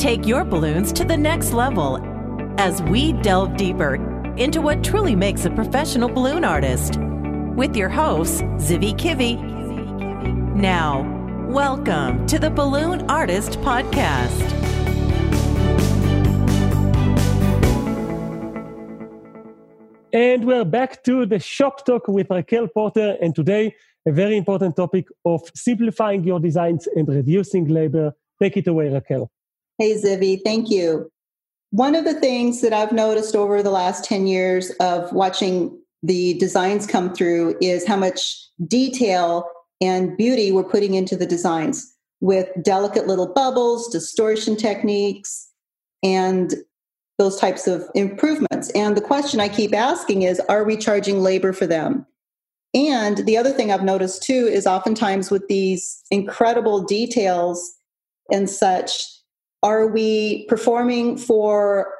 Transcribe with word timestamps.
Take 0.00 0.26
your 0.26 0.44
balloons 0.44 0.94
to 0.94 1.04
the 1.04 1.14
next 1.18 1.52
level 1.52 1.98
as 2.58 2.80
we 2.84 3.12
delve 3.12 3.58
deeper 3.58 3.96
into 4.36 4.62
what 4.62 4.82
truly 4.82 5.14
makes 5.14 5.44
a 5.44 5.50
professional 5.50 6.08
balloon 6.08 6.42
artist. 6.42 6.98
With 7.54 7.76
your 7.76 7.90
hosts, 7.90 8.40
Zivi 8.40 8.94
Kivi. 8.98 9.36
Now, 10.56 11.02
welcome 11.50 12.26
to 12.28 12.38
the 12.38 12.48
Balloon 12.48 13.10
Artist 13.10 13.60
Podcast. 13.60 14.40
And 20.14 20.46
we're 20.46 20.64
back 20.64 21.04
to 21.04 21.26
the 21.26 21.38
shop 21.40 21.84
talk 21.84 22.08
with 22.08 22.30
Raquel 22.30 22.68
Porter. 22.68 23.18
And 23.20 23.34
today, 23.34 23.76
a 24.06 24.12
very 24.12 24.38
important 24.38 24.76
topic 24.76 25.08
of 25.26 25.42
simplifying 25.54 26.24
your 26.24 26.40
designs 26.40 26.86
and 26.86 27.06
reducing 27.06 27.68
labor. 27.68 28.14
Take 28.40 28.56
it 28.56 28.66
away, 28.66 28.88
Raquel. 28.88 29.30
Hey, 29.80 29.94
Zivi, 29.94 30.42
thank 30.44 30.68
you. 30.68 31.10
One 31.70 31.94
of 31.94 32.04
the 32.04 32.20
things 32.20 32.60
that 32.60 32.74
I've 32.74 32.92
noticed 32.92 33.34
over 33.34 33.62
the 33.62 33.70
last 33.70 34.04
10 34.04 34.26
years 34.26 34.72
of 34.72 35.10
watching 35.10 35.74
the 36.02 36.34
designs 36.34 36.86
come 36.86 37.14
through 37.14 37.56
is 37.62 37.86
how 37.86 37.96
much 37.96 38.46
detail 38.66 39.48
and 39.80 40.18
beauty 40.18 40.52
we're 40.52 40.64
putting 40.64 40.92
into 40.92 41.16
the 41.16 41.24
designs 41.24 41.96
with 42.20 42.50
delicate 42.62 43.06
little 43.06 43.32
bubbles, 43.32 43.88
distortion 43.88 44.54
techniques, 44.54 45.48
and 46.02 46.56
those 47.16 47.40
types 47.40 47.66
of 47.66 47.82
improvements. 47.94 48.68
And 48.72 48.94
the 48.94 49.00
question 49.00 49.40
I 49.40 49.48
keep 49.48 49.74
asking 49.74 50.22
is 50.22 50.40
are 50.50 50.64
we 50.64 50.76
charging 50.76 51.22
labor 51.22 51.54
for 51.54 51.66
them? 51.66 52.04
And 52.74 53.24
the 53.24 53.38
other 53.38 53.50
thing 53.50 53.72
I've 53.72 53.82
noticed 53.82 54.24
too 54.24 54.46
is 54.46 54.66
oftentimes 54.66 55.30
with 55.30 55.48
these 55.48 56.02
incredible 56.10 56.82
details 56.82 57.78
and 58.30 58.50
such, 58.50 59.19
are 59.62 59.86
we 59.86 60.46
performing 60.46 61.16
for 61.16 61.92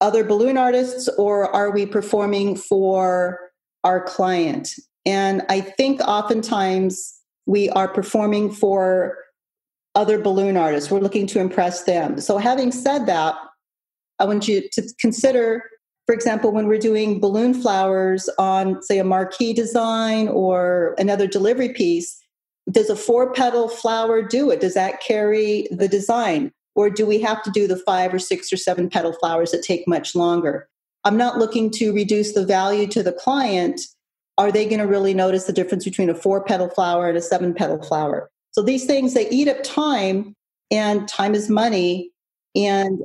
other 0.00 0.24
balloon 0.24 0.56
artists 0.56 1.08
or 1.18 1.54
are 1.54 1.70
we 1.70 1.86
performing 1.86 2.56
for 2.56 3.38
our 3.84 4.02
client? 4.02 4.74
And 5.04 5.42
I 5.48 5.60
think 5.60 6.00
oftentimes 6.00 7.20
we 7.46 7.68
are 7.70 7.88
performing 7.88 8.52
for 8.52 9.18
other 9.94 10.18
balloon 10.18 10.56
artists. 10.56 10.90
We're 10.90 11.00
looking 11.00 11.26
to 11.28 11.40
impress 11.40 11.84
them. 11.84 12.20
So, 12.20 12.38
having 12.38 12.72
said 12.72 13.06
that, 13.06 13.34
I 14.18 14.24
want 14.24 14.48
you 14.48 14.68
to 14.72 14.82
consider, 15.00 15.64
for 16.06 16.14
example, 16.14 16.52
when 16.52 16.66
we're 16.66 16.78
doing 16.78 17.20
balloon 17.20 17.52
flowers 17.52 18.28
on, 18.38 18.82
say, 18.82 18.98
a 18.98 19.04
marquee 19.04 19.52
design 19.52 20.28
or 20.28 20.94
another 20.98 21.26
delivery 21.26 21.70
piece, 21.70 22.18
does 22.70 22.88
a 22.88 22.96
four 22.96 23.32
petal 23.32 23.68
flower 23.68 24.22
do 24.22 24.50
it? 24.50 24.60
Does 24.60 24.74
that 24.74 25.02
carry 25.02 25.66
the 25.70 25.88
design? 25.88 26.52
Or 26.74 26.88
do 26.90 27.06
we 27.06 27.20
have 27.20 27.42
to 27.42 27.50
do 27.50 27.66
the 27.66 27.76
five 27.76 28.14
or 28.14 28.18
six 28.18 28.52
or 28.52 28.56
seven 28.56 28.88
petal 28.88 29.12
flowers 29.12 29.50
that 29.50 29.62
take 29.62 29.86
much 29.86 30.14
longer? 30.14 30.68
I'm 31.04 31.16
not 31.16 31.38
looking 31.38 31.70
to 31.72 31.92
reduce 31.92 32.32
the 32.32 32.46
value 32.46 32.86
to 32.88 33.02
the 33.02 33.12
client. 33.12 33.80
Are 34.38 34.52
they 34.52 34.64
going 34.64 34.78
to 34.78 34.86
really 34.86 35.14
notice 35.14 35.44
the 35.44 35.52
difference 35.52 35.84
between 35.84 36.08
a 36.08 36.14
four 36.14 36.42
petal 36.44 36.68
flower 36.68 37.08
and 37.08 37.18
a 37.18 37.22
seven 37.22 37.52
petal 37.52 37.82
flower? 37.82 38.30
So 38.52 38.62
these 38.62 38.84
things, 38.84 39.14
they 39.14 39.28
eat 39.30 39.48
up 39.48 39.62
time, 39.62 40.34
and 40.70 41.08
time 41.08 41.34
is 41.34 41.50
money. 41.50 42.10
And 42.54 43.00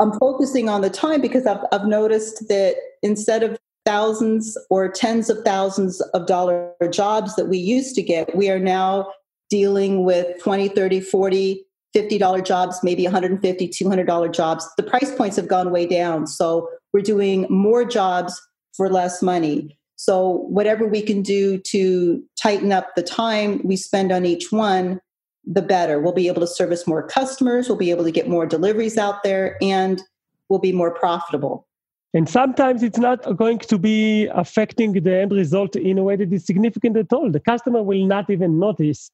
I'm 0.00 0.18
focusing 0.18 0.68
on 0.68 0.80
the 0.80 0.90
time 0.90 1.20
because 1.20 1.46
I've, 1.46 1.64
I've 1.72 1.86
noticed 1.86 2.48
that 2.48 2.76
instead 3.02 3.42
of 3.42 3.58
thousands 3.84 4.56
or 4.68 4.88
tens 4.88 5.30
of 5.30 5.38
thousands 5.44 6.00
of 6.00 6.26
dollar 6.26 6.72
jobs 6.90 7.36
that 7.36 7.46
we 7.46 7.58
used 7.58 7.94
to 7.96 8.02
get, 8.02 8.34
we 8.36 8.50
are 8.50 8.58
now 8.58 9.12
dealing 9.50 10.04
with 10.04 10.40
20, 10.42 10.68
30, 10.68 11.00
40, 11.00 11.66
$50 11.94 12.44
jobs, 12.44 12.80
maybe 12.82 13.04
$150, 13.04 13.40
$200 13.40 14.32
jobs. 14.32 14.68
The 14.76 14.82
price 14.82 15.14
points 15.14 15.36
have 15.36 15.48
gone 15.48 15.70
way 15.70 15.86
down. 15.86 16.26
So 16.26 16.68
we're 16.92 17.00
doing 17.00 17.46
more 17.50 17.84
jobs 17.84 18.40
for 18.74 18.88
less 18.88 19.22
money. 19.22 19.76
So 19.96 20.46
whatever 20.48 20.86
we 20.86 21.02
can 21.02 21.22
do 21.22 21.58
to 21.58 22.22
tighten 22.40 22.72
up 22.72 22.94
the 22.96 23.02
time 23.02 23.60
we 23.64 23.76
spend 23.76 24.12
on 24.12 24.24
each 24.24 24.50
one, 24.50 25.00
the 25.44 25.62
better. 25.62 26.00
We'll 26.00 26.12
be 26.12 26.28
able 26.28 26.40
to 26.40 26.46
service 26.46 26.86
more 26.86 27.06
customers, 27.06 27.68
we'll 27.68 27.78
be 27.78 27.90
able 27.90 28.04
to 28.04 28.10
get 28.10 28.28
more 28.28 28.46
deliveries 28.46 28.96
out 28.96 29.22
there, 29.22 29.56
and 29.60 30.02
we'll 30.48 30.58
be 30.58 30.72
more 30.72 30.90
profitable. 30.92 31.66
And 32.12 32.28
sometimes 32.28 32.82
it's 32.82 32.98
not 32.98 33.36
going 33.36 33.58
to 33.60 33.78
be 33.78 34.26
affecting 34.32 34.92
the 34.92 35.20
end 35.20 35.32
result 35.32 35.76
in 35.76 35.96
a 35.98 36.02
way 36.02 36.16
that 36.16 36.32
is 36.32 36.44
significant 36.44 36.96
at 36.96 37.12
all. 37.12 37.30
The 37.30 37.40
customer 37.40 37.82
will 37.82 38.04
not 38.04 38.28
even 38.30 38.58
notice. 38.58 39.10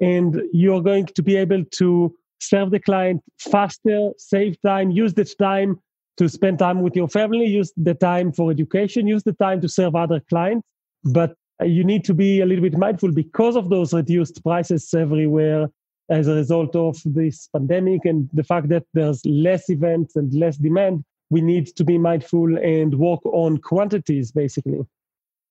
And 0.00 0.40
you're 0.52 0.82
going 0.82 1.06
to 1.06 1.22
be 1.22 1.36
able 1.36 1.64
to 1.72 2.14
serve 2.40 2.70
the 2.70 2.80
client 2.80 3.22
faster, 3.38 4.10
save 4.16 4.60
time, 4.62 4.90
use 4.90 5.14
the 5.14 5.24
time 5.24 5.78
to 6.16 6.28
spend 6.28 6.58
time 6.58 6.82
with 6.82 6.96
your 6.96 7.08
family, 7.08 7.46
use 7.46 7.72
the 7.76 7.94
time 7.94 8.32
for 8.32 8.50
education, 8.50 9.06
use 9.06 9.22
the 9.22 9.32
time 9.34 9.60
to 9.60 9.68
serve 9.68 9.94
other 9.94 10.20
clients. 10.28 10.66
But 11.04 11.34
you 11.62 11.84
need 11.84 12.04
to 12.04 12.14
be 12.14 12.40
a 12.40 12.46
little 12.46 12.62
bit 12.62 12.76
mindful 12.76 13.12
because 13.12 13.56
of 13.56 13.68
those 13.70 13.92
reduced 13.92 14.42
prices 14.42 14.92
everywhere 14.94 15.68
as 16.10 16.26
a 16.26 16.34
result 16.34 16.74
of 16.74 16.98
this 17.04 17.48
pandemic 17.54 18.04
and 18.04 18.28
the 18.32 18.44
fact 18.44 18.68
that 18.68 18.84
there's 18.94 19.24
less 19.24 19.70
events 19.70 20.16
and 20.16 20.32
less 20.34 20.56
demand. 20.56 21.04
We 21.30 21.40
need 21.40 21.68
to 21.76 21.84
be 21.84 21.98
mindful 21.98 22.58
and 22.58 22.94
work 22.94 23.24
on 23.26 23.58
quantities 23.58 24.32
basically. 24.32 24.80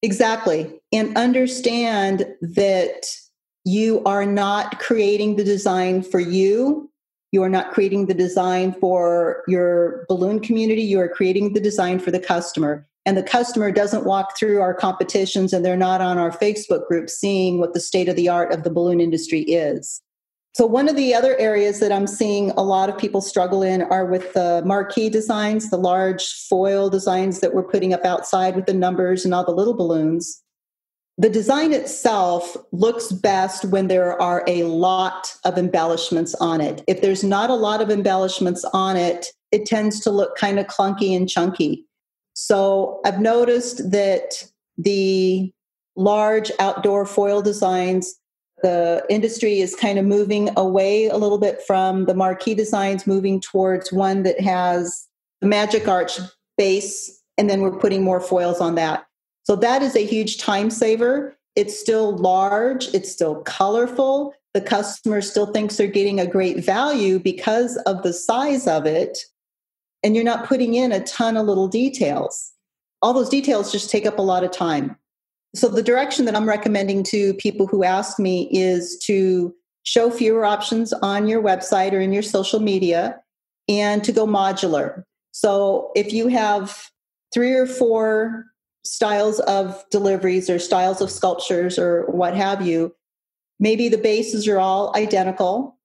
Exactly. 0.01 0.79
And 0.91 1.15
understand 1.17 2.25
that 2.41 3.05
you 3.65 4.03
are 4.05 4.25
not 4.25 4.79
creating 4.79 5.35
the 5.35 5.43
design 5.43 6.01
for 6.01 6.19
you 6.19 6.89
you 7.31 7.43
are 7.43 7.49
not 7.49 7.71
creating 7.71 8.07
the 8.07 8.13
design 8.13 8.73
for 8.73 9.43
your 9.47 10.05
balloon 10.07 10.39
community 10.39 10.81
you 10.81 10.99
are 10.99 11.09
creating 11.09 11.53
the 11.53 11.59
design 11.59 11.99
for 11.99 12.11
the 12.11 12.19
customer 12.19 12.87
and 13.05 13.17
the 13.17 13.23
customer 13.23 13.71
doesn't 13.71 14.05
walk 14.05 14.37
through 14.37 14.61
our 14.61 14.73
competitions 14.73 15.53
and 15.53 15.65
they're 15.65 15.77
not 15.77 16.01
on 16.01 16.17
our 16.17 16.31
Facebook 16.31 16.87
group 16.87 17.09
seeing 17.09 17.59
what 17.59 17.73
the 17.73 17.79
state 17.79 18.09
of 18.09 18.15
the 18.15 18.29
art 18.29 18.53
of 18.53 18.63
the 18.63 18.69
balloon 18.69 18.99
industry 18.99 19.41
is. 19.41 20.01
So, 20.53 20.65
one 20.65 20.89
of 20.89 20.95
the 20.95 21.13
other 21.13 21.37
areas 21.37 21.79
that 21.79 21.91
I'm 21.91 22.07
seeing 22.07 22.51
a 22.51 22.61
lot 22.61 22.89
of 22.89 22.97
people 22.97 23.21
struggle 23.21 23.63
in 23.63 23.83
are 23.83 24.05
with 24.05 24.33
the 24.33 24.61
marquee 24.65 25.09
designs, 25.09 25.69
the 25.69 25.77
large 25.77 26.27
foil 26.49 26.89
designs 26.89 27.39
that 27.39 27.53
we're 27.53 27.63
putting 27.63 27.93
up 27.93 28.03
outside 28.03 28.55
with 28.55 28.65
the 28.65 28.73
numbers 28.73 29.25
and 29.25 29.33
all 29.33 29.45
the 29.45 29.51
little 29.51 29.75
balloons. 29.75 30.43
The 31.19 31.29
design 31.29 31.73
itself 31.73 32.55
looks 32.71 33.11
best 33.11 33.65
when 33.65 33.89
there 33.89 34.19
are 34.21 34.41
a 34.47 34.63
lot 34.63 35.35
of 35.43 35.57
embellishments 35.57 36.33
on 36.35 36.61
it. 36.61 36.81
If 36.87 37.01
there's 37.01 37.25
not 37.25 37.49
a 37.49 37.55
lot 37.55 37.81
of 37.81 37.89
embellishments 37.89 38.63
on 38.71 38.95
it, 38.95 39.27
it 39.51 39.65
tends 39.65 39.99
to 40.01 40.11
look 40.11 40.37
kind 40.37 40.59
of 40.59 40.67
clunky 40.67 41.13
and 41.13 41.27
chunky. 41.27 41.85
So 42.35 43.01
I've 43.03 43.19
noticed 43.19 43.91
that 43.91 44.45
the 44.77 45.51
large 45.97 46.53
outdoor 46.57 47.05
foil 47.05 47.41
designs, 47.41 48.15
the 48.63 49.03
industry 49.09 49.59
is 49.59 49.75
kind 49.75 49.99
of 49.99 50.05
moving 50.05 50.49
away 50.55 51.07
a 51.07 51.17
little 51.17 51.37
bit 51.37 51.61
from 51.67 52.05
the 52.05 52.15
marquee 52.15 52.55
designs, 52.55 53.05
moving 53.05 53.41
towards 53.41 53.91
one 53.91 54.23
that 54.23 54.39
has 54.39 55.05
the 55.41 55.47
magic 55.47 55.85
arch 55.85 56.17
base, 56.57 57.21
and 57.37 57.49
then 57.49 57.59
we're 57.59 57.77
putting 57.77 58.03
more 58.03 58.21
foils 58.21 58.61
on 58.61 58.75
that. 58.75 59.05
So 59.43 59.55
that 59.57 59.81
is 59.81 59.95
a 59.95 60.05
huge 60.05 60.37
time 60.37 60.69
saver. 60.69 61.35
It's 61.55 61.77
still 61.77 62.15
large, 62.15 62.87
it's 62.93 63.11
still 63.11 63.41
colorful. 63.43 64.33
The 64.53 64.61
customer 64.61 65.21
still 65.21 65.47
thinks 65.47 65.77
they're 65.77 65.87
getting 65.87 66.19
a 66.19 66.27
great 66.27 66.63
value 66.63 67.19
because 67.19 67.77
of 67.85 68.03
the 68.03 68.13
size 68.13 68.67
of 68.67 68.85
it 68.85 69.19
and 70.03 70.15
you're 70.15 70.23
not 70.23 70.45
putting 70.45 70.73
in 70.73 70.91
a 70.91 71.03
ton 71.03 71.37
of 71.37 71.45
little 71.45 71.67
details. 71.67 72.51
All 73.01 73.13
those 73.13 73.29
details 73.29 73.71
just 73.71 73.89
take 73.89 74.05
up 74.05 74.19
a 74.19 74.23
lot 74.23 74.43
of 74.43 74.51
time. 74.51 74.95
So, 75.55 75.67
the 75.67 75.83
direction 75.83 76.25
that 76.25 76.35
I'm 76.35 76.47
recommending 76.47 77.03
to 77.05 77.33
people 77.35 77.65
who 77.65 77.83
ask 77.83 78.19
me 78.19 78.49
is 78.51 78.97
to 79.05 79.53
show 79.83 80.11
fewer 80.11 80.45
options 80.45 80.93
on 80.93 81.27
your 81.27 81.41
website 81.41 81.93
or 81.93 81.99
in 81.99 82.13
your 82.13 82.23
social 82.23 82.59
media 82.59 83.19
and 83.67 84.03
to 84.03 84.11
go 84.11 84.27
modular. 84.27 85.03
So, 85.31 85.91
if 85.95 86.13
you 86.13 86.27
have 86.27 86.89
three 87.33 87.53
or 87.53 87.65
four 87.65 88.45
styles 88.89 89.39
of 89.41 89.83
deliveries 89.91 90.49
or 90.49 90.57
styles 90.57 91.01
of 91.01 91.11
sculptures 91.11 91.77
or 91.77 92.05
what 92.07 92.35
have 92.35 92.65
you, 92.65 92.93
maybe 93.59 93.87
the 93.87 93.97
bases 93.97 94.47
are 94.47 94.59
all 94.59 94.95
identical 94.95 95.77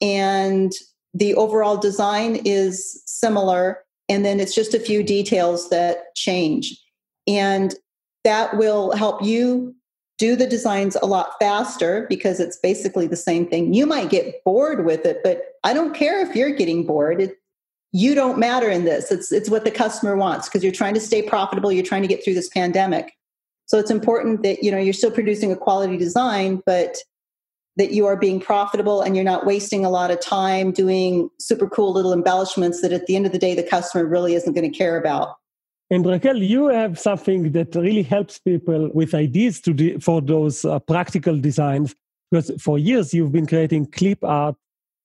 and 0.00 0.72
the 1.14 1.34
overall 1.34 1.76
design 1.76 2.36
is 2.44 3.02
similar 3.06 3.84
and 4.08 4.24
then 4.24 4.40
it's 4.40 4.54
just 4.54 4.74
a 4.74 4.80
few 4.80 5.02
details 5.02 5.70
that 5.70 6.14
change. 6.16 6.76
And 7.26 7.74
that 8.24 8.56
will 8.56 8.92
help 8.96 9.22
you 9.22 9.74
do 10.18 10.34
the 10.34 10.46
designs 10.46 10.96
a 10.96 11.06
lot 11.06 11.34
faster 11.38 12.06
because 12.08 12.40
it's 12.40 12.56
basically 12.56 13.06
the 13.06 13.16
same 13.16 13.46
thing. 13.46 13.72
You 13.72 13.86
might 13.86 14.10
get 14.10 14.42
bored 14.44 14.84
with 14.84 15.06
it 15.06 15.20
but 15.22 15.42
i 15.62 15.72
don't 15.72 15.94
care 15.94 16.20
if 16.20 16.34
you're 16.34 16.50
getting 16.50 16.86
bored. 16.86 17.20
It, 17.20 17.37
you 17.92 18.14
don't 18.14 18.38
matter 18.38 18.68
in 18.68 18.84
this 18.84 19.10
it's 19.10 19.32
it's 19.32 19.48
what 19.48 19.64
the 19.64 19.70
customer 19.70 20.16
wants 20.16 20.48
because 20.48 20.62
you're 20.62 20.72
trying 20.72 20.94
to 20.94 21.00
stay 21.00 21.22
profitable 21.22 21.72
you're 21.72 21.84
trying 21.84 22.02
to 22.02 22.08
get 22.08 22.22
through 22.22 22.34
this 22.34 22.48
pandemic 22.50 23.12
so 23.66 23.78
it's 23.78 23.90
important 23.90 24.42
that 24.42 24.62
you 24.62 24.70
know 24.70 24.78
you're 24.78 24.92
still 24.92 25.10
producing 25.10 25.50
a 25.50 25.56
quality 25.56 25.96
design 25.96 26.62
but 26.66 26.98
that 27.78 27.92
you 27.92 28.06
are 28.06 28.16
being 28.16 28.40
profitable 28.40 29.00
and 29.00 29.14
you're 29.14 29.24
not 29.24 29.46
wasting 29.46 29.84
a 29.84 29.90
lot 29.90 30.10
of 30.10 30.20
time 30.20 30.72
doing 30.72 31.30
super 31.38 31.68
cool 31.68 31.92
little 31.92 32.12
embellishments 32.12 32.82
that 32.82 32.92
at 32.92 33.06
the 33.06 33.14
end 33.14 33.24
of 33.24 33.32
the 33.32 33.38
day 33.38 33.54
the 33.54 33.62
customer 33.62 34.04
really 34.04 34.34
isn't 34.34 34.52
going 34.52 34.70
to 34.70 34.76
care 34.76 34.98
about. 34.98 35.36
And 35.90 36.04
Raquel, 36.04 36.42
you 36.42 36.66
have 36.66 36.98
something 36.98 37.52
that 37.52 37.74
really 37.74 38.02
helps 38.02 38.38
people 38.40 38.90
with 38.92 39.14
ideas 39.14 39.60
to 39.62 39.72
de- 39.72 39.98
for 40.00 40.20
those 40.20 40.64
uh, 40.64 40.80
practical 40.80 41.38
designs. 41.38 41.94
Because 42.30 42.50
for 42.60 42.78
years 42.78 43.14
you've 43.14 43.32
been 43.32 43.46
creating 43.46 43.86
clip 43.86 44.22
art 44.22 44.56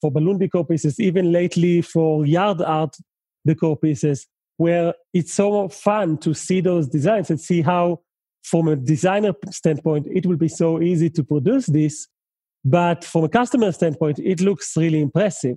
for 0.04 0.12
balloon 0.12 0.38
decor 0.38 0.66
pieces, 0.66 1.00
even 1.00 1.32
lately 1.32 1.82
for 1.82 2.26
yard 2.26 2.62
art 2.62 2.94
decor 3.48 3.78
pieces, 3.78 4.28
where 4.58 4.94
it's 5.14 5.34
so 5.34 5.70
fun 5.70 6.18
to 6.18 6.34
see 6.34 6.60
those 6.60 6.90
designs 6.90 7.30
and 7.30 7.40
see 7.40 7.62
how, 7.62 8.02
from 8.44 8.68
a 8.68 8.76
designer 8.76 9.32
standpoint, 9.50 10.06
it 10.12 10.26
will 10.26 10.36
be 10.36 10.50
so 10.50 10.82
easy 10.82 11.10
to 11.10 11.24
produce 11.24 11.68
this. 11.68 12.10
But 12.66 13.06
from 13.06 13.24
a 13.24 13.30
customer 13.30 13.72
standpoint, 13.72 14.20
it 14.20 14.42
looks 14.42 14.76
really 14.76 15.00
impressive. 15.00 15.56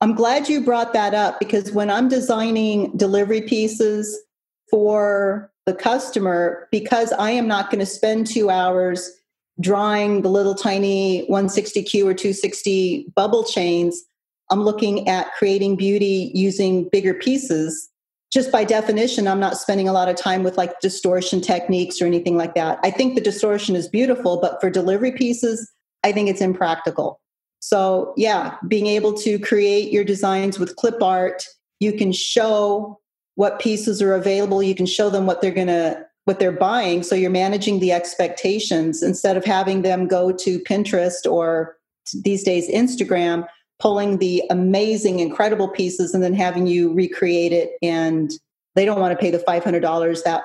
I'm 0.00 0.16
glad 0.16 0.48
you 0.48 0.64
brought 0.64 0.92
that 0.92 1.14
up 1.14 1.38
because 1.38 1.70
when 1.70 1.88
I'm 1.88 2.08
designing 2.08 2.96
delivery 2.96 3.42
pieces 3.42 4.20
for 4.68 5.52
the 5.64 5.74
customer, 5.74 6.66
because 6.72 7.12
I 7.12 7.30
am 7.30 7.46
not 7.46 7.70
going 7.70 7.78
to 7.78 7.86
spend 7.86 8.26
two 8.26 8.50
hours 8.50 9.12
drawing 9.60 10.22
the 10.22 10.28
little 10.28 10.54
tiny 10.54 11.26
160Q 11.28 12.04
or 12.04 12.14
260 12.14 13.06
bubble 13.14 13.44
chains, 13.44 14.02
I'm 14.50 14.62
looking 14.62 15.08
at 15.08 15.32
creating 15.34 15.76
beauty 15.76 16.30
using 16.34 16.88
bigger 16.88 17.14
pieces. 17.14 17.90
Just 18.32 18.52
by 18.52 18.64
definition, 18.64 19.26
I'm 19.26 19.40
not 19.40 19.56
spending 19.56 19.88
a 19.88 19.92
lot 19.92 20.08
of 20.08 20.16
time 20.16 20.42
with 20.42 20.56
like 20.56 20.80
distortion 20.80 21.40
techniques 21.40 22.00
or 22.00 22.06
anything 22.06 22.36
like 22.36 22.54
that. 22.54 22.78
I 22.82 22.90
think 22.90 23.14
the 23.14 23.20
distortion 23.20 23.76
is 23.76 23.88
beautiful, 23.88 24.40
but 24.40 24.60
for 24.60 24.68
delivery 24.68 25.12
pieces, 25.12 25.70
I 26.04 26.12
think 26.12 26.28
it's 26.28 26.40
impractical. 26.40 27.20
So, 27.60 28.12
yeah, 28.16 28.56
being 28.68 28.86
able 28.86 29.14
to 29.14 29.38
create 29.38 29.92
your 29.92 30.04
designs 30.04 30.58
with 30.58 30.76
clip 30.76 31.02
art, 31.02 31.44
you 31.80 31.92
can 31.92 32.12
show 32.12 33.00
what 33.34 33.58
pieces 33.58 34.00
are 34.00 34.14
available, 34.14 34.62
you 34.62 34.74
can 34.74 34.86
show 34.86 35.10
them 35.10 35.26
what 35.26 35.40
they're 35.40 35.50
going 35.50 35.66
to 35.66 36.05
what 36.26 36.40
they're 36.40 36.52
buying. 36.52 37.02
So 37.02 37.14
you're 37.14 37.30
managing 37.30 37.78
the 37.78 37.92
expectations. 37.92 39.02
Instead 39.02 39.36
of 39.36 39.44
having 39.44 39.82
them 39.82 40.06
go 40.06 40.32
to 40.32 40.58
Pinterest 40.60 41.30
or 41.30 41.76
these 42.12 42.42
days 42.42 42.68
Instagram 42.68 43.46
pulling 43.78 44.18
the 44.18 44.42
amazing 44.50 45.20
incredible 45.20 45.68
pieces 45.68 46.14
and 46.14 46.22
then 46.22 46.34
having 46.34 46.66
you 46.66 46.92
recreate 46.92 47.52
it. 47.52 47.72
And 47.80 48.30
they 48.74 48.84
don't 48.84 49.00
want 49.00 49.12
to 49.12 49.18
pay 49.18 49.30
the 49.30 49.38
$500 49.38 50.24
that 50.24 50.42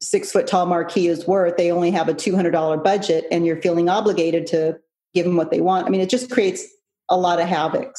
six 0.00 0.32
foot 0.32 0.46
tall 0.46 0.66
marquee 0.66 1.06
is 1.06 1.26
worth. 1.26 1.56
They 1.56 1.70
only 1.70 1.92
have 1.92 2.08
a 2.08 2.14
$200 2.14 2.82
budget 2.82 3.26
and 3.30 3.46
you're 3.46 3.62
feeling 3.62 3.88
obligated 3.88 4.46
to 4.48 4.78
give 5.14 5.26
them 5.26 5.36
what 5.36 5.50
they 5.50 5.60
want. 5.60 5.86
I 5.86 5.90
mean 5.90 6.00
it 6.00 6.10
just 6.10 6.30
creates 6.30 6.64
a 7.08 7.16
lot 7.16 7.40
of 7.40 7.46
havoc. 7.46 7.94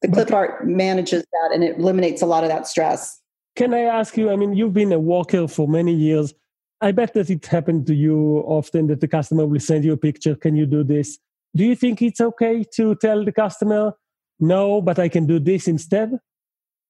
The 0.00 0.08
clip 0.08 0.32
art 0.32 0.66
manages 0.66 1.24
that 1.32 1.50
and 1.52 1.62
it 1.62 1.76
eliminates 1.76 2.22
a 2.22 2.26
lot 2.26 2.44
of 2.44 2.50
that 2.50 2.66
stress 2.66 3.20
can 3.58 3.74
I 3.74 3.80
ask 3.80 4.16
you? 4.16 4.30
I 4.30 4.36
mean, 4.36 4.54
you've 4.54 4.72
been 4.72 4.92
a 4.92 5.00
worker 5.00 5.48
for 5.48 5.66
many 5.66 5.92
years. 5.92 6.32
I 6.80 6.92
bet 6.92 7.14
that 7.14 7.28
it 7.28 7.44
happened 7.44 7.88
to 7.88 7.94
you 7.94 8.44
often 8.46 8.86
that 8.86 9.00
the 9.00 9.08
customer 9.08 9.46
will 9.46 9.58
send 9.58 9.84
you 9.84 9.92
a 9.92 9.96
picture. 9.96 10.36
Can 10.36 10.54
you 10.54 10.64
do 10.64 10.84
this? 10.84 11.18
Do 11.56 11.64
you 11.64 11.74
think 11.74 12.00
it's 12.00 12.20
okay 12.20 12.64
to 12.76 12.94
tell 12.94 13.24
the 13.24 13.32
customer, 13.32 13.94
no, 14.38 14.80
but 14.80 15.00
I 15.00 15.08
can 15.08 15.26
do 15.26 15.40
this 15.40 15.66
instead? 15.66 16.20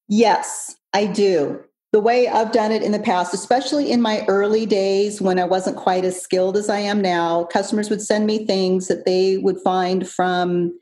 Yes, 0.09 0.77
I 0.93 1.07
do. 1.07 1.65
The 1.93 2.01
way 2.01 2.29
I've 2.29 2.53
done 2.53 2.71
it 2.71 2.83
in 2.83 2.93
the 2.93 2.99
past, 2.99 3.33
especially 3.33 3.91
in 3.91 4.03
my 4.03 4.27
early 4.29 4.67
days 4.67 5.23
when 5.23 5.39
I 5.39 5.45
wasn't 5.45 5.79
quite 5.79 6.05
as 6.05 6.21
skilled 6.21 6.59
as 6.59 6.69
I 6.69 6.81
am 6.81 7.01
now, 7.01 7.45
customers 7.45 7.89
would 7.89 8.03
send 8.03 8.27
me 8.27 8.45
things 8.45 8.89
that 8.89 9.07
they 9.07 9.39
would 9.39 9.59
find 9.65 10.07
from 10.07 10.79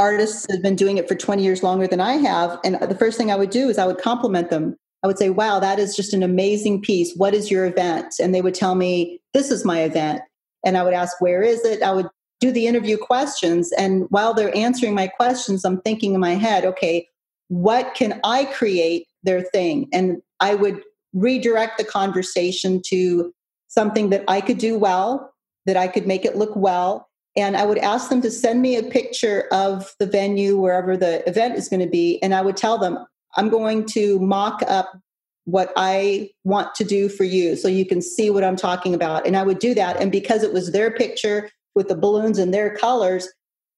artists 0.00 0.48
that 0.48 0.54
have 0.54 0.62
been 0.64 0.74
doing 0.74 0.98
it 0.98 1.06
for 1.06 1.14
20 1.14 1.44
years 1.44 1.62
longer 1.62 1.86
than 1.86 2.00
I 2.00 2.14
have. 2.14 2.58
And 2.64 2.74
the 2.74 2.98
first 2.98 3.16
thing 3.16 3.30
I 3.30 3.36
would 3.36 3.50
do 3.50 3.68
is 3.68 3.78
I 3.78 3.86
would 3.86 3.98
compliment 3.98 4.50
them. 4.50 4.76
I 5.02 5.06
would 5.06 5.18
say, 5.18 5.30
wow, 5.30 5.60
that 5.60 5.78
is 5.78 5.94
just 5.94 6.12
an 6.12 6.22
amazing 6.22 6.82
piece. 6.82 7.14
What 7.14 7.34
is 7.34 7.50
your 7.50 7.66
event? 7.66 8.14
And 8.20 8.34
they 8.34 8.42
would 8.42 8.54
tell 8.54 8.74
me, 8.74 9.20
this 9.32 9.50
is 9.50 9.64
my 9.64 9.82
event. 9.82 10.22
And 10.64 10.76
I 10.76 10.82
would 10.82 10.94
ask, 10.94 11.20
where 11.20 11.42
is 11.42 11.64
it? 11.64 11.82
I 11.82 11.92
would 11.92 12.08
do 12.40 12.50
the 12.50 12.66
interview 12.66 12.96
questions. 12.96 13.72
And 13.72 14.06
while 14.10 14.34
they're 14.34 14.54
answering 14.56 14.94
my 14.94 15.06
questions, 15.06 15.64
I'm 15.64 15.80
thinking 15.82 16.14
in 16.14 16.20
my 16.20 16.34
head, 16.34 16.64
okay, 16.64 17.06
what 17.48 17.94
can 17.94 18.20
I 18.24 18.44
create 18.46 19.06
their 19.22 19.42
thing? 19.42 19.88
And 19.92 20.20
I 20.40 20.54
would 20.54 20.82
redirect 21.14 21.78
the 21.78 21.84
conversation 21.84 22.82
to 22.86 23.32
something 23.68 24.10
that 24.10 24.24
I 24.28 24.40
could 24.40 24.58
do 24.58 24.78
well, 24.78 25.32
that 25.66 25.76
I 25.76 25.88
could 25.88 26.06
make 26.06 26.24
it 26.24 26.36
look 26.36 26.54
well. 26.54 27.08
And 27.36 27.56
I 27.56 27.66
would 27.66 27.78
ask 27.78 28.08
them 28.10 28.20
to 28.22 28.30
send 28.30 28.62
me 28.62 28.76
a 28.76 28.82
picture 28.82 29.46
of 29.52 29.94
the 29.98 30.06
venue, 30.06 30.56
wherever 30.56 30.96
the 30.96 31.26
event 31.28 31.56
is 31.56 31.68
going 31.68 31.80
to 31.80 31.88
be. 31.88 32.20
And 32.22 32.34
I 32.34 32.42
would 32.42 32.56
tell 32.56 32.78
them, 32.78 32.98
I'm 33.36 33.48
going 33.48 33.84
to 33.86 34.18
mock 34.20 34.62
up 34.66 34.98
what 35.44 35.72
I 35.76 36.30
want 36.44 36.74
to 36.74 36.84
do 36.84 37.08
for 37.08 37.24
you 37.24 37.56
so 37.56 37.68
you 37.68 37.86
can 37.86 38.02
see 38.02 38.28
what 38.28 38.44
I'm 38.44 38.56
talking 38.56 38.94
about. 38.94 39.26
And 39.26 39.36
I 39.36 39.42
would 39.42 39.58
do 39.58 39.74
that. 39.74 40.00
And 40.00 40.12
because 40.12 40.42
it 40.42 40.52
was 40.52 40.72
their 40.72 40.90
picture 40.90 41.50
with 41.74 41.88
the 41.88 41.94
balloons 41.94 42.38
and 42.38 42.52
their 42.52 42.74
colors, 42.76 43.28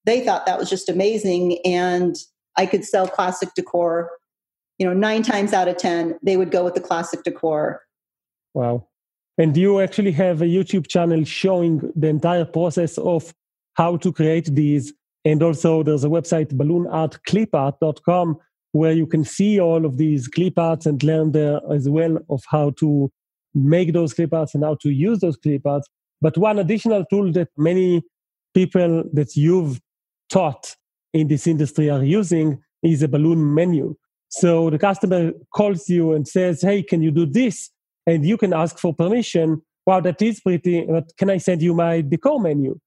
they 0.04 0.24
thought 0.24 0.46
that 0.46 0.58
was 0.58 0.68
just 0.68 0.88
amazing. 0.88 1.58
And 1.64 2.16
I 2.56 2.66
could 2.66 2.84
sell 2.84 3.06
classic 3.06 3.50
decor. 3.54 4.10
You 4.78 4.86
know, 4.86 4.94
nine 4.94 5.22
times 5.22 5.52
out 5.52 5.68
of 5.68 5.76
10, 5.76 6.18
they 6.22 6.36
would 6.36 6.50
go 6.50 6.64
with 6.64 6.74
the 6.74 6.80
classic 6.80 7.22
decor. 7.22 7.82
Wow. 8.54 8.88
And 9.38 9.56
you 9.56 9.80
actually 9.80 10.12
have 10.12 10.42
a 10.42 10.46
YouTube 10.46 10.88
channel 10.88 11.24
showing 11.24 11.92
the 11.94 12.08
entire 12.08 12.44
process 12.44 12.98
of 12.98 13.32
how 13.74 13.96
to 13.98 14.12
create 14.12 14.46
these. 14.46 14.92
And 15.24 15.42
also, 15.42 15.82
there's 15.82 16.04
a 16.04 16.08
website, 16.08 16.52
balloonartclipart.com, 16.52 18.38
where 18.72 18.92
you 18.92 19.06
can 19.06 19.24
see 19.24 19.60
all 19.60 19.84
of 19.84 19.96
these 19.96 20.28
clip 20.28 20.58
arts 20.58 20.86
and 20.86 21.02
learn 21.02 21.32
there 21.32 21.60
as 21.72 21.88
well 21.88 22.18
of 22.28 22.42
how 22.48 22.70
to 22.78 23.10
make 23.54 23.92
those 23.92 24.14
clip 24.14 24.32
arts 24.32 24.54
and 24.54 24.64
how 24.64 24.76
to 24.80 24.90
use 24.90 25.18
those 25.20 25.36
clip 25.36 25.66
arts. 25.66 25.88
But 26.20 26.38
one 26.38 26.58
additional 26.58 27.04
tool 27.10 27.32
that 27.32 27.48
many 27.56 28.02
people 28.54 29.04
that 29.12 29.36
you've 29.36 29.80
taught 30.28 30.76
in 31.12 31.28
this 31.28 31.46
industry 31.46 31.90
are 31.90 32.04
using 32.04 32.62
is 32.82 33.02
a 33.02 33.08
balloon 33.08 33.54
menu. 33.54 33.96
So 34.28 34.70
the 34.70 34.78
customer 34.78 35.32
calls 35.54 35.88
you 35.88 36.12
and 36.12 36.26
says, 36.26 36.62
Hey, 36.62 36.82
can 36.82 37.02
you 37.02 37.10
do 37.10 37.26
this? 37.26 37.70
And 38.06 38.24
you 38.24 38.36
can 38.36 38.52
ask 38.52 38.78
for 38.78 38.94
permission. 38.94 39.62
Wow, 39.86 40.00
that 40.00 40.22
is 40.22 40.40
pretty, 40.40 40.86
but 40.86 41.10
can 41.18 41.30
I 41.30 41.38
send 41.38 41.62
you 41.62 41.74
my 41.74 42.02
decor 42.02 42.40
menu? 42.40 42.78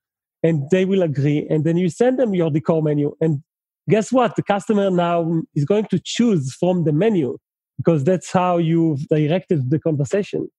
And 0.41 0.69
they 0.71 0.86
will 0.86 1.01
agree. 1.01 1.45
And 1.50 1.63
then 1.65 1.77
you 1.77 1.89
send 1.89 2.19
them 2.19 2.33
your 2.33 2.50
decor 2.50 2.81
menu. 2.81 3.15
And 3.19 3.44
guess 3.89 4.12
what? 4.12 4.35
The 4.35 4.44
customer 4.44 4.89
now 4.89 5.41
is 5.56 5.65
going 5.65 5.85
to 5.85 6.00
choose 6.03 6.53
from 6.53 6.83
the 6.83 6.94
menu 6.94 7.38
because 7.77 8.03
that's 8.03 8.31
how 8.31 8.57
you've 8.57 9.07
directed 9.07 9.69
the 9.69 9.79
conversation. 9.79 10.50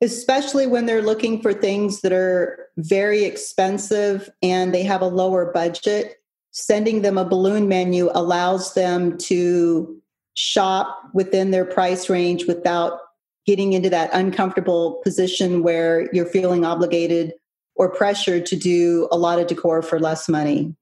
Especially 0.00 0.66
when 0.66 0.86
they're 0.86 1.02
looking 1.02 1.42
for 1.42 1.52
things 1.52 2.02
that 2.02 2.12
are 2.12 2.68
very 2.76 3.24
expensive 3.24 4.30
and 4.42 4.72
they 4.72 4.84
have 4.84 5.02
a 5.02 5.08
lower 5.08 5.50
budget, 5.52 6.16
sending 6.52 7.02
them 7.02 7.18
a 7.18 7.24
balloon 7.24 7.68
menu 7.68 8.08
allows 8.14 8.74
them 8.74 9.18
to 9.18 10.00
shop 10.34 11.02
within 11.14 11.50
their 11.50 11.64
price 11.64 12.08
range 12.08 12.46
without 12.46 13.00
getting 13.44 13.72
into 13.72 13.90
that 13.90 14.10
uncomfortable 14.12 15.00
position 15.02 15.62
where 15.64 16.08
you're 16.12 16.26
feeling 16.26 16.64
obligated 16.64 17.32
or 17.74 17.90
pressured 17.90 18.46
to 18.46 18.54
do 18.54 19.08
a 19.10 19.18
lot 19.18 19.40
of 19.40 19.48
decor 19.48 19.82
for 19.82 19.98
less 19.98 20.28
money. 20.28 20.76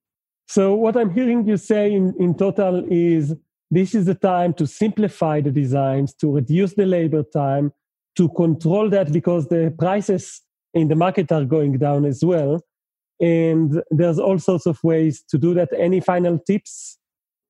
So, 0.47 0.75
what 0.75 0.97
I'm 0.97 1.11
hearing 1.11 1.47
you 1.47 1.57
say 1.57 1.93
in, 1.93 2.15
in 2.19 2.35
total 2.35 2.85
is 2.89 3.35
this 3.71 3.95
is 3.95 4.07
the 4.07 4.15
time 4.15 4.55
to 4.55 4.67
simplify 4.67 5.41
the 5.41 5.51
designs, 5.51 6.15
to 6.15 6.33
reduce 6.33 6.75
the 6.75 6.87
labor 6.87 7.25
time, 7.25 7.73
to 8.17 8.29
control 8.31 8.89
that 8.91 9.13
because 9.13 9.49
the 9.49 9.75
prices 9.79 10.41
in 10.73 10.89
the 10.89 10.95
market 10.95 11.33
are 11.33 11.45
going 11.45 11.79
down 11.79 12.05
as 12.05 12.25
well. 12.25 12.61
And 13.21 13.83
there's 13.91 14.19
all 14.19 14.39
sorts 14.39 14.67
of 14.67 14.83
ways 14.85 15.23
to 15.31 15.39
do 15.39 15.55
that. 15.55 15.71
Any 15.77 16.01
final 16.01 16.39
tips? 16.39 16.99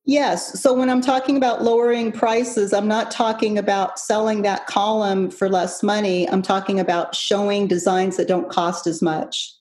Yes. 0.05 0.59
So 0.59 0.73
when 0.73 0.89
I'm 0.89 1.01
talking 1.01 1.35
about 1.35 1.63
lowering 1.63 2.13
prices, 2.13 2.71
I'm 2.71 2.87
not 2.87 3.11
talking 3.11 3.57
about 3.57 3.99
selling 3.99 4.41
that 4.43 4.65
column 4.65 5.29
for 5.29 5.49
less 5.49 5.83
money. 5.83 6.27
I'm 6.29 6.41
talking 6.41 6.79
about 6.79 7.13
showing 7.13 7.67
designs 7.67 8.15
that 8.15 8.29
don't 8.29 8.49
cost 8.49 8.87
as 8.87 9.01
much. 9.01 9.53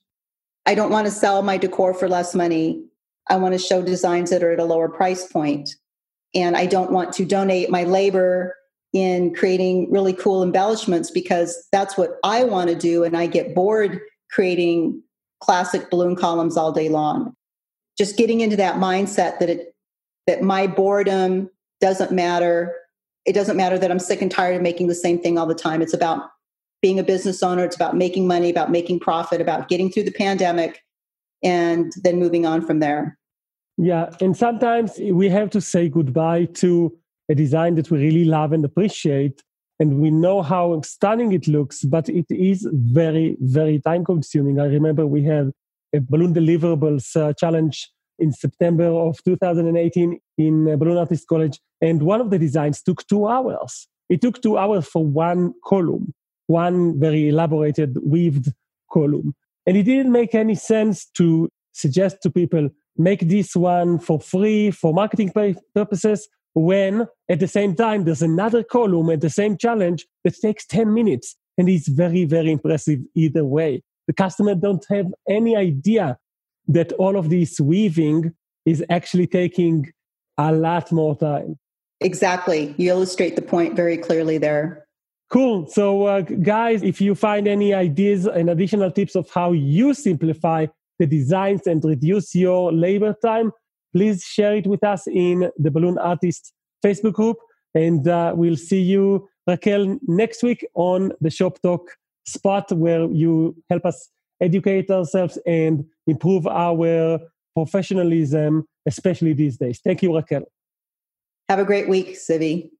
I 0.64 0.76
don't 0.76 0.90
want 0.90 1.06
to 1.06 1.10
sell 1.10 1.42
my 1.42 1.56
decor 1.56 1.92
for 1.94 2.08
less 2.08 2.34
money. 2.34 2.84
I 3.28 3.36
want 3.36 3.54
to 3.54 3.58
show 3.58 3.82
designs 3.82 4.30
that 4.30 4.42
are 4.42 4.52
at 4.52 4.60
a 4.60 4.64
lower 4.64 4.88
price 4.88 5.26
point. 5.26 5.70
And 6.34 6.56
I 6.56 6.66
don't 6.66 6.92
want 6.92 7.12
to 7.14 7.24
donate 7.24 7.70
my 7.70 7.84
labor 7.84 8.54
in 8.92 9.34
creating 9.34 9.90
really 9.90 10.12
cool 10.12 10.42
embellishments 10.42 11.10
because 11.10 11.66
that's 11.72 11.96
what 11.96 12.18
I 12.24 12.44
want 12.44 12.70
to 12.70 12.76
do. 12.76 13.04
And 13.04 13.16
I 13.16 13.26
get 13.26 13.54
bored 13.54 14.00
creating 14.30 15.02
classic 15.40 15.90
balloon 15.90 16.16
columns 16.16 16.56
all 16.56 16.72
day 16.72 16.88
long. 16.88 17.34
Just 17.98 18.16
getting 18.16 18.40
into 18.40 18.56
that 18.56 18.76
mindset 18.76 19.38
that 19.38 19.50
it 19.50 19.74
that 20.26 20.42
my 20.42 20.66
boredom 20.66 21.48
doesn't 21.80 22.10
matter. 22.10 22.74
It 23.24 23.32
doesn't 23.32 23.56
matter 23.56 23.78
that 23.78 23.90
I'm 23.90 23.98
sick 23.98 24.22
and 24.22 24.30
tired 24.30 24.56
of 24.56 24.62
making 24.62 24.88
the 24.88 24.94
same 24.94 25.20
thing 25.20 25.38
all 25.38 25.46
the 25.46 25.54
time. 25.54 25.82
It's 25.82 25.94
about 25.94 26.28
being 26.82 26.98
a 26.98 27.04
business 27.04 27.42
owner, 27.42 27.64
it's 27.64 27.76
about 27.76 27.96
making 27.96 28.26
money, 28.26 28.50
about 28.50 28.70
making 28.70 29.00
profit, 29.00 29.40
about 29.40 29.68
getting 29.68 29.90
through 29.90 30.04
the 30.04 30.12
pandemic 30.12 30.82
and 31.42 31.92
then 32.02 32.18
moving 32.18 32.46
on 32.46 32.64
from 32.64 32.80
there. 32.80 33.18
Yeah, 33.78 34.10
and 34.20 34.36
sometimes 34.36 34.98
we 34.98 35.28
have 35.28 35.50
to 35.50 35.60
say 35.60 35.88
goodbye 35.88 36.46
to 36.54 36.96
a 37.28 37.34
design 37.34 37.74
that 37.74 37.90
we 37.90 37.98
really 37.98 38.24
love 38.24 38.52
and 38.52 38.64
appreciate. 38.64 39.42
And 39.78 40.00
we 40.00 40.10
know 40.10 40.40
how 40.40 40.80
stunning 40.80 41.32
it 41.32 41.46
looks, 41.46 41.82
but 41.82 42.08
it 42.08 42.24
is 42.30 42.66
very, 42.72 43.36
very 43.40 43.78
time 43.80 44.04
consuming. 44.04 44.58
I 44.58 44.66
remember 44.66 45.06
we 45.06 45.22
had 45.24 45.52
a 45.94 46.00
balloon 46.00 46.32
deliverables 46.32 47.14
uh, 47.14 47.34
challenge 47.34 47.90
in 48.18 48.32
September 48.32 48.86
of 48.86 49.22
2018 49.24 50.18
in 50.38 50.68
uh, 50.68 50.76
Balloon 50.76 50.96
Artist 50.96 51.26
College. 51.28 51.60
And 51.82 52.02
one 52.02 52.22
of 52.22 52.30
the 52.30 52.38
designs 52.38 52.82
took 52.82 53.06
two 53.06 53.26
hours. 53.26 53.86
It 54.08 54.22
took 54.22 54.40
two 54.40 54.56
hours 54.56 54.86
for 54.86 55.04
one 55.04 55.52
column, 55.64 56.14
one 56.46 56.98
very 56.98 57.28
elaborated 57.28 57.98
weaved 58.02 58.52
column. 58.90 59.34
And 59.66 59.76
it 59.76 59.82
didn't 59.82 60.12
make 60.12 60.34
any 60.34 60.54
sense 60.54 61.06
to 61.16 61.48
suggest 61.72 62.18
to 62.22 62.30
people, 62.30 62.70
make 62.96 63.28
this 63.28 63.54
one 63.54 63.98
for 63.98 64.20
free 64.20 64.70
for 64.70 64.94
marketing 64.94 65.32
purposes, 65.74 66.28
when 66.54 67.06
at 67.28 67.40
the 67.40 67.48
same 67.48 67.74
time 67.74 68.04
there's 68.04 68.22
another 68.22 68.62
column 68.62 69.10
at 69.10 69.20
the 69.20 69.28
same 69.28 69.58
challenge 69.58 70.06
that 70.24 70.34
takes 70.40 70.64
10 70.66 70.94
minutes. 70.94 71.36
And 71.58 71.68
it's 71.68 71.88
very, 71.88 72.24
very 72.24 72.52
impressive 72.52 73.00
either 73.14 73.44
way. 73.44 73.82
The 74.06 74.12
customer 74.12 74.54
don't 74.54 74.84
have 74.88 75.06
any 75.28 75.56
idea 75.56 76.16
that 76.68 76.92
all 76.92 77.16
of 77.16 77.28
this 77.28 77.60
weaving 77.60 78.32
is 78.64 78.84
actually 78.88 79.26
taking 79.26 79.92
a 80.38 80.52
lot 80.52 80.92
more 80.92 81.16
time. 81.16 81.58
Exactly. 82.00 82.74
You 82.76 82.90
illustrate 82.90 83.36
the 83.36 83.42
point 83.42 83.74
very 83.74 83.96
clearly 83.96 84.38
there. 84.38 84.85
Cool. 85.28 85.66
So, 85.66 86.06
uh, 86.06 86.20
guys, 86.20 86.82
if 86.82 87.00
you 87.00 87.14
find 87.14 87.48
any 87.48 87.74
ideas 87.74 88.26
and 88.26 88.48
additional 88.48 88.92
tips 88.92 89.16
of 89.16 89.28
how 89.30 89.52
you 89.52 89.92
simplify 89.92 90.66
the 90.98 91.06
designs 91.06 91.66
and 91.66 91.84
reduce 91.84 92.34
your 92.34 92.72
labor 92.72 93.14
time, 93.24 93.50
please 93.94 94.22
share 94.22 94.54
it 94.54 94.66
with 94.66 94.84
us 94.84 95.06
in 95.08 95.50
the 95.58 95.70
Balloon 95.70 95.98
Artist 95.98 96.52
Facebook 96.84 97.14
group. 97.14 97.38
And 97.74 98.06
uh, 98.06 98.34
we'll 98.36 98.56
see 98.56 98.80
you, 98.80 99.28
Raquel, 99.46 99.98
next 100.06 100.42
week 100.42 100.66
on 100.74 101.12
the 101.20 101.30
Shop 101.30 101.60
Talk 101.60 101.96
spot 102.24 102.70
where 102.72 103.04
you 103.10 103.56
help 103.68 103.84
us 103.84 104.08
educate 104.40 104.90
ourselves 104.90 105.38
and 105.46 105.84
improve 106.06 106.46
our 106.46 107.18
professionalism, 107.54 108.66
especially 108.86 109.32
these 109.32 109.56
days. 109.56 109.80
Thank 109.82 110.02
you, 110.02 110.14
Raquel. 110.14 110.44
Have 111.48 111.58
a 111.58 111.64
great 111.64 111.88
week, 111.88 112.16
Zivi. 112.16 112.70